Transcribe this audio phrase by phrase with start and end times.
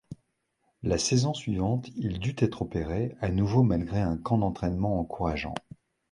[0.81, 5.53] La saison suivante, il dut être opéré à nouveau malgré un camp d'entraînement encourageant.